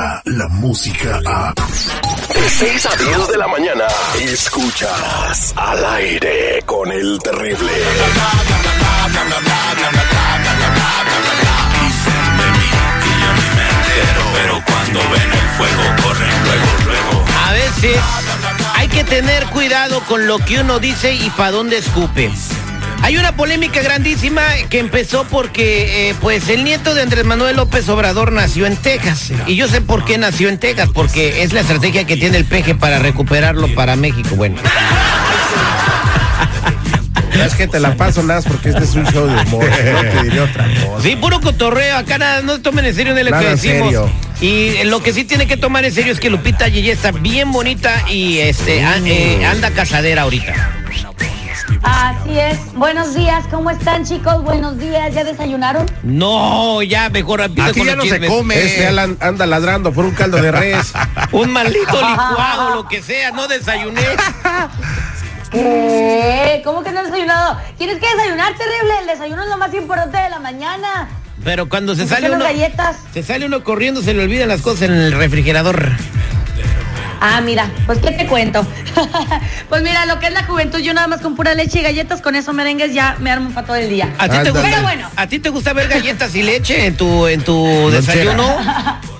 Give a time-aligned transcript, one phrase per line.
[0.00, 1.54] llega la música a...
[2.34, 3.84] De 6 a 10 de la mañana,
[4.20, 7.72] escuchas al aire con el terrible.
[14.34, 17.24] Pero cuando ven el fuego, corren luego, luego.
[17.46, 18.00] A veces
[18.74, 22.30] hay que tener cuidado con lo que uno dice y para dónde escupe.
[23.02, 27.88] Hay una polémica grandísima que empezó porque, eh, pues, el nieto de Andrés Manuel López
[27.88, 29.32] Obrador nació en Texas.
[29.46, 32.44] Y yo sé por qué nació en Texas, porque es la estrategia que tiene el
[32.44, 34.36] peje para recuperarlo para México.
[34.36, 34.56] Bueno.
[37.44, 39.64] Es que te la paso nada porque este es un show de humor.
[39.64, 41.02] No te diré otra cosa.
[41.02, 41.96] Sí, puro cotorreo.
[41.96, 43.84] Acá nada, no tomen en serio de lo Nada que decimos.
[43.88, 44.10] serio.
[44.42, 47.50] Y lo que sí tiene que tomar en serio es que Lupita Yeye está bien
[47.50, 50.52] bonita y este a- eh, anda casadera ahorita.
[51.82, 52.72] Así es.
[52.74, 54.42] Buenos días, ¿cómo están chicos?
[54.42, 55.86] Buenos días, ¿ya desayunaron?
[56.02, 58.62] No, ya mejor Aquí con ya no se come.
[58.62, 60.92] Este Alan anda ladrando por un caldo de res.
[61.32, 64.02] Un maldito licuado, lo que sea, no desayuné.
[65.50, 66.62] ¿Qué?
[66.64, 67.58] ¿Cómo que no has desayunado?
[67.76, 68.92] Tienes que desayunar, terrible.
[69.00, 71.08] El desayuno es lo más importante de la mañana.
[71.42, 72.96] Pero cuando se ¿Por sale uno, galletas?
[73.14, 75.90] se sale uno corriendo, se le olvidan las cosas en el refrigerador.
[77.20, 78.66] Ah, mira, pues qué te cuento.
[79.68, 82.20] pues mira, lo que es la juventud, yo nada más con pura leche y galletas,
[82.22, 84.12] con eso merengues ya me armo para todo el día.
[84.18, 85.08] ¿A ti, te gusta, Pero bueno.
[85.16, 88.46] ¿A ti te gusta ver galletas y leche en tu, en tu desayuno?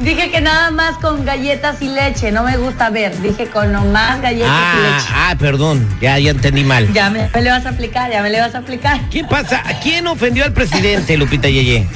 [0.00, 3.20] Dije que nada más con galletas y leche, no me gusta ver.
[3.20, 5.08] Dije con nomás galletas y Ah, leche.
[5.12, 6.92] ah, perdón, ya, ya entendí mal.
[6.92, 9.00] Ya me, me le vas a aplicar, ya me le vas a aplicar.
[9.10, 9.62] ¿Qué pasa?
[9.82, 11.88] ¿Quién ofendió al presidente, Lupita Yeye?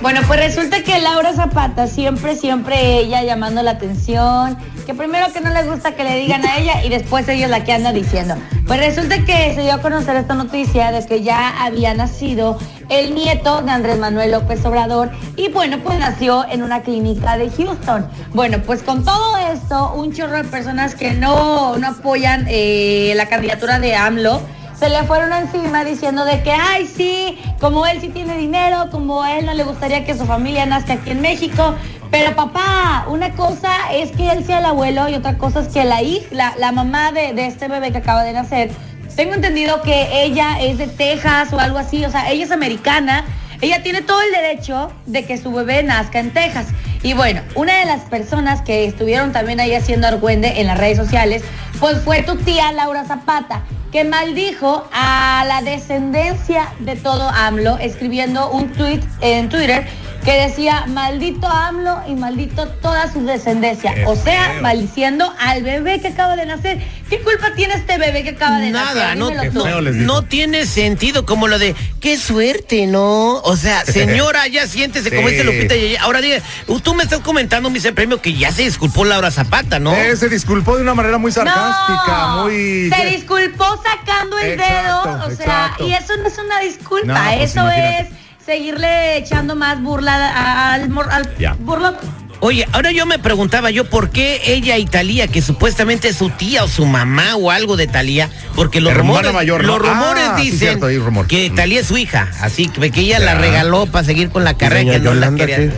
[0.00, 4.56] Bueno, pues resulta que Laura Zapata, siempre, siempre ella llamando la atención,
[4.86, 7.64] que primero que no les gusta que le digan a ella y después ellos la
[7.64, 8.36] que andan diciendo.
[8.68, 12.58] Pues resulta que se dio a conocer esta noticia de que ya había nacido
[12.88, 17.50] el nieto de Andrés Manuel López Obrador y bueno, pues nació en una clínica de
[17.50, 18.06] Houston.
[18.34, 23.26] Bueno, pues con todo esto, un chorro de personas que no, no apoyan eh, la
[23.26, 24.42] candidatura de AMLO,
[24.78, 29.22] se le fueron encima diciendo de que, ay, sí, como él sí tiene dinero, como
[29.22, 31.74] a él no le gustaría que su familia nazca aquí en México.
[32.10, 35.84] Pero papá, una cosa es que él sea el abuelo y otra cosa es que
[35.84, 38.70] la hija, la, mamá de, de este bebé que acaba de nacer,
[39.16, 43.24] tengo entendido que ella es de Texas o algo así, o sea, ella es americana.
[43.60, 46.68] Ella tiene todo el derecho de que su bebé nazca en Texas.
[47.02, 50.96] Y bueno, una de las personas que estuvieron también ahí haciendo argüende en las redes
[50.96, 51.42] sociales,
[51.80, 58.50] pues fue tu tía Laura Zapata, que maldijo a la descendencia de todo AMLO, escribiendo
[58.50, 59.86] un tweet en Twitter
[60.24, 63.94] que decía maldito AMLO y maldito toda su descendencia.
[63.94, 64.62] Qué o sea, feo.
[64.62, 66.78] maldiciendo al bebé que acaba de nacer.
[67.08, 69.16] ¿Qué culpa tiene este bebé que acaba de Nada, nacer?
[69.16, 69.64] no, tú.
[69.66, 70.04] no, dijo.
[70.04, 73.36] no tiene sentido como lo de qué suerte, ¿no?
[73.36, 75.34] O sea, señora, ya siéntese como Sí.
[75.34, 75.98] dice Lupita Yeye.
[75.98, 76.40] Ahora diga,
[76.82, 79.94] tú me estás comentando, mi premio, que ya se disculpó Laura Zapata, ¿no?
[79.94, 82.04] Eh, se disculpó de una manera muy sarcástica,
[82.36, 82.90] No, muy.
[82.94, 85.86] Se disculpó sacando el Exacto, dedo, o sea, exacto.
[85.86, 88.00] y eso no es una disculpa, No, pues eso imagínate.
[88.00, 88.08] es
[88.48, 91.28] seguirle echando más burla al, mor- al
[91.58, 91.96] burlón.
[92.40, 96.30] Oye, ahora yo me preguntaba yo por qué ella y Talía, que supuestamente es su
[96.30, 99.76] tía o su mamá o algo de Talía, porque los Hermana rumores, mayor, ¿no?
[99.76, 101.26] los rumores Ah, sí, dicen cierto, hay rumor.
[101.26, 101.54] que Mm.
[101.56, 104.92] Talía es su hija, así que que ella la regaló para seguir con la carrera
[104.92, 105.56] que no la Yolanda, quería.
[105.56, 105.72] qué?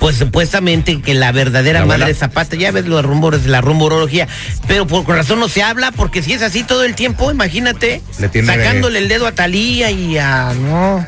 [0.00, 4.28] Pues supuestamente que la verdadera ¿La madre de Zapata, ya ves los rumores, la rumorología,
[4.66, 8.28] pero por razón no se habla, porque si es así todo el tiempo, imagínate, Le
[8.28, 11.04] tiene- sacándole el dedo a Talía y a no.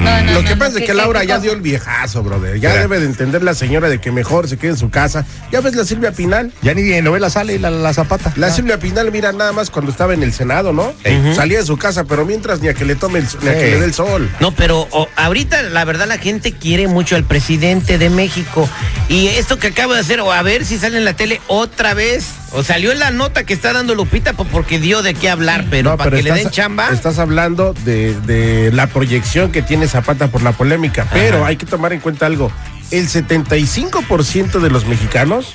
[0.00, 2.58] No, no, Lo que no, pasa es ¿qué- que Laura ya dio el viejazo, brother.
[2.60, 5.24] Ya debe de entender la señora de que mejor se quede en su casa.
[5.52, 6.52] Ya ves la Silvia Pinal.
[6.62, 8.32] Ya ni en novela sale la, la zapata.
[8.36, 8.50] La Ah.
[8.50, 10.92] Silvia Pinal, mira, nada más cuando estaba en el Senado, ¿no?
[11.34, 13.70] Salía de su casa, pero mientras ni a que le tome el, ni a que
[13.70, 14.28] le dé el sol.
[14.40, 18.68] No, pero ahorita la verdad la gente quiere mucho al presidente de México.
[19.08, 21.94] Y esto que acaba de hacer, o a ver si sale en la tele otra
[21.94, 22.26] vez.
[22.54, 25.66] O salió en la nota que está dando Lupita po- porque dio de qué hablar,
[25.70, 26.88] pero No, para que le den chamba.
[26.90, 31.06] Estás hablando de, de la proyección que tiene Zapata por la polémica.
[31.12, 32.52] Pero hay que tomar en cuenta algo.
[32.90, 35.54] El 75% de los mexicanos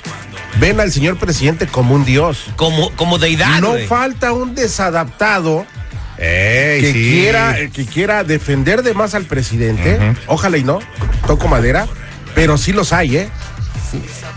[0.58, 2.44] ven al señor presidente como un dios.
[2.56, 3.60] Como, como deidad.
[3.60, 5.64] no falta un desadaptado
[6.18, 7.10] Ey, que sí.
[7.12, 9.94] quiera que quiera defender de más al presidente.
[9.96, 10.16] Ujú.
[10.34, 10.80] Ojalá y no.
[11.26, 11.86] Toco madera.
[12.34, 13.28] Pero sí los hay, ¿eh?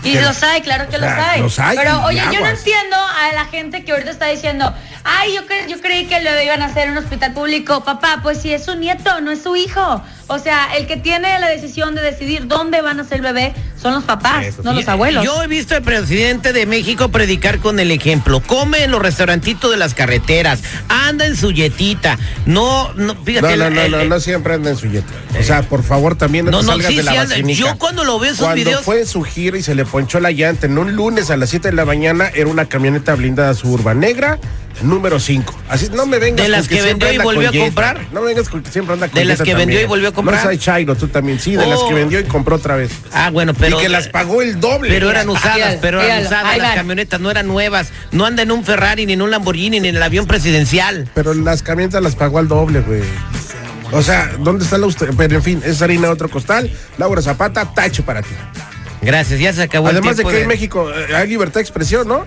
[0.02, 1.40] Y los hay, claro que los hay.
[1.42, 4.74] los hay, Pero oye, yo no entiendo a la gente que ahorita está diciendo,
[5.04, 7.82] ay, yo, cre- yo creí que lo iban a hacer en un hospital público.
[7.84, 10.02] Papá, pues si es su nieto, no es su hijo.
[10.26, 13.52] O sea, el que tiene la decisión de decidir dónde van a ser el bebé
[13.80, 15.22] son los papás, no los abuelos.
[15.24, 18.40] Yo he visto al presidente de México predicar con el ejemplo.
[18.40, 22.18] Come en los restaurantitos de las carreteras, anda en su yetita.
[22.46, 23.56] No, no, fíjate.
[23.56, 25.04] No, no, no, el- no, el- no siempre anda en su jet.
[25.38, 27.54] O sea, por favor, también no, No, salgas sí, de la sí.
[27.54, 30.30] Yo cuando lo veo esos Cuando videos- fue su gira y se le ponchó la
[30.30, 34.00] llanta en un lunes a las 7 de la mañana, era una camioneta blindada suburban
[34.00, 34.38] negra,
[34.82, 35.54] número 5.
[35.68, 38.00] Así, no me vengas ¿De las con que vendió y volvió a comprar?
[38.12, 39.82] No me vengas con que siempre anda con ¿De las que vendió también.
[39.82, 40.42] y volvió a comprar?
[40.44, 41.38] No seas chairo, tú también.
[41.38, 41.88] Sí, de las Oh.
[41.88, 42.90] que vendió y compró otra vez.
[43.12, 43.78] Ah, bueno, pero.
[43.78, 44.88] y que las pagó el doble.
[44.90, 47.88] Pero eran usadas, pero eran usadas las camionetas, no eran nuevas.
[48.12, 51.08] No anda en un Ferrari, ni en un Lamborghini, ni en el avión presidencial.
[51.14, 53.02] Pero las camionetas las pagó al doble, güey.
[53.92, 55.10] O sea, ¿dónde está la usted?
[55.16, 56.70] Pero en fin, es harina de otro costal.
[56.98, 58.34] Laura Zapata, tacho para ti.
[59.02, 61.60] Gracias, ya se acabó el Además de tiempo que en México eh, hay libertad de
[61.60, 62.24] expresión, ¿no?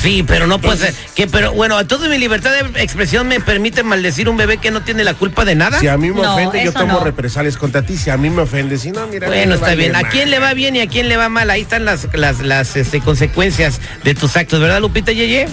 [0.00, 0.94] Sí, pero no puede ser.
[1.14, 4.82] Que, pero bueno, toda mi libertad de expresión me permite maldecir un bebé que no
[4.82, 5.78] tiene la culpa de nada.
[5.80, 7.00] Si a mí me No, ofende, yo tomo no.
[7.04, 7.96] represalias contra ti.
[7.96, 9.26] Si a mí me ofende, si no, mira.
[9.26, 9.94] Bueno, está bien.
[9.96, 11.50] ¿A quién le va bien y a quién le va mal?
[11.50, 15.46] Ahí están las, las, las este, consecuencias de tus actos, ¿verdad, Lupita Yeye?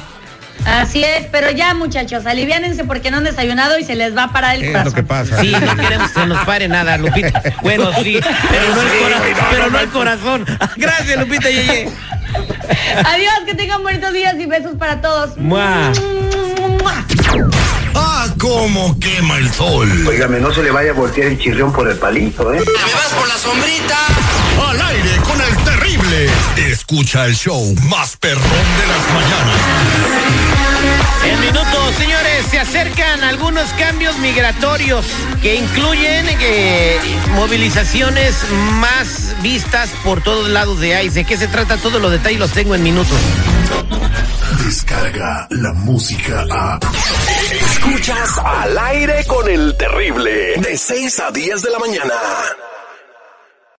[0.65, 4.31] Así es, pero ya muchachos, aliviánense porque no han desayunado y se les va a
[4.33, 4.89] parar el Es corazón.
[4.91, 5.39] lo que pasa.
[5.41, 7.43] Sí, no queremos que nos pare nada, Lupita.
[7.61, 8.19] Bueno, sí,
[8.49, 10.45] pero no el, pero no el corazón.
[10.77, 11.89] Gracias, Lupita Yeye.
[13.05, 15.37] Adiós, que tengan bonitos días y besos para todos.
[15.37, 15.91] Mua.
[16.81, 17.05] Mua.
[17.95, 19.89] Ah, cómo quema el sol.
[20.07, 22.61] Óigame, no se le vaya a voltear el chirrión por el palito, ¿eh?
[24.69, 25.96] Al aire con el terrible.
[26.71, 29.59] Escucha el show más perrón de las mañanas.
[31.25, 35.05] En minutos, señores, se acercan algunos cambios migratorios
[35.41, 36.97] que incluyen eh,
[37.35, 38.35] movilizaciones
[38.79, 41.19] más vistas por todos lados de ICE.
[41.19, 41.75] ¿De qué se trata?
[41.75, 43.17] Todos los detalles los tengo en minutos.
[44.63, 46.79] Descarga la música a.
[47.51, 50.55] Escuchas al aire con el terrible.
[50.57, 52.13] De 6 a 10 de la mañana.